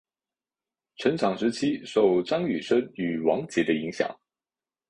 [0.95, 4.09] 成长时期受张雨生与王杰的影响。